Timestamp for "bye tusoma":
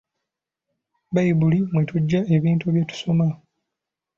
2.73-3.27